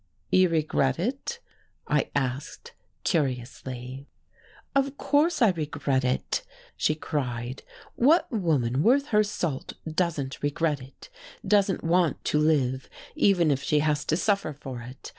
"You 0.31 0.49
regret 0.49 0.97
it?" 0.97 1.37
I 1.87 2.09
asked 2.15 2.71
curiously. 3.03 4.07
"Of 4.73 4.97
course 4.97 5.43
I 5.43 5.51
regret 5.51 6.03
it!" 6.03 6.41
she 6.75 6.95
cried. 6.95 7.61
"What 7.93 8.31
woman 8.31 8.81
worth 8.81 9.09
her 9.09 9.23
salt 9.23 9.73
doesn't 9.87 10.41
regret 10.41 10.81
it, 10.81 11.09
doesn't 11.47 11.83
want 11.83 12.23
to 12.25 12.39
live, 12.39 12.89
even 13.13 13.51
if 13.51 13.61
she 13.61 13.77
has 13.81 14.03
to 14.05 14.17
suffer 14.17 14.53
for 14.53 14.81
it? 14.81 15.09